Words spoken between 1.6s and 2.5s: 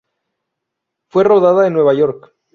en Nueva York.